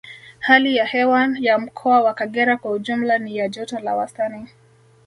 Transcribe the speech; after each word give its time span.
Hali 0.39 0.75
ya 0.75 0.85
hewa 0.85 1.29
ya 1.39 1.57
Mkoa 1.59 2.01
wa 2.01 2.13
Kagera 2.13 2.57
kwa 2.57 2.71
ujumla 2.71 3.17
ni 3.17 3.37
ya 3.37 3.49
joto 3.49 3.79
la 3.79 3.95
wastani 3.95 4.49